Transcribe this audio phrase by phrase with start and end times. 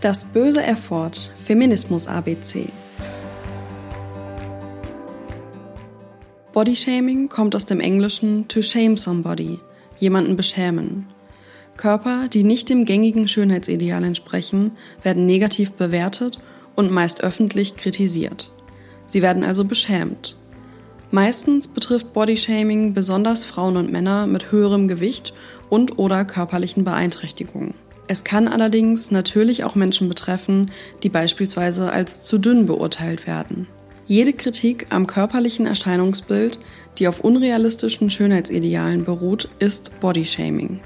[0.00, 2.70] Das böse Erford Feminismus ABC.
[6.54, 9.58] Bodyshaming kommt aus dem Englischen to shame somebody,
[9.98, 11.06] jemanden beschämen.
[11.76, 16.38] Körper, die nicht dem gängigen Schönheitsideal entsprechen, werden negativ bewertet
[16.76, 18.50] und meist öffentlich kritisiert.
[19.06, 20.34] Sie werden also beschämt.
[21.10, 25.34] Meistens betrifft Bodyshaming besonders Frauen und Männer mit höherem Gewicht
[25.68, 27.74] und oder körperlichen Beeinträchtigungen.
[28.10, 30.72] Es kann allerdings natürlich auch Menschen betreffen,
[31.04, 33.68] die beispielsweise als zu dünn beurteilt werden.
[34.04, 36.58] Jede Kritik am körperlichen Erscheinungsbild,
[36.98, 40.80] die auf unrealistischen Schönheitsidealen beruht, ist Bodyshaming.